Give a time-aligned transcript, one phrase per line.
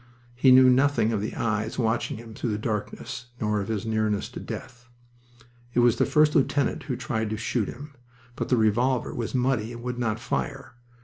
[0.33, 4.29] He knew nothing of the eyes watching him through the darkness nor of his nearness
[4.29, 4.89] to death.
[5.75, 7.93] It was the first lieutenant who tried to shoot him.
[8.35, 10.73] But the revolver was muddy and would not fire.